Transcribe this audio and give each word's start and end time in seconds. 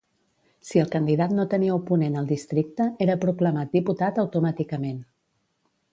Si 0.69 0.79
el 0.83 0.87
candidat 0.95 1.35
no 1.39 1.45
tenia 1.51 1.75
oponent 1.81 2.17
al 2.21 2.29
districte, 2.31 2.89
era 3.07 3.19
proclamat 3.27 3.77
diputat 3.77 4.19
automàticament. 4.25 4.99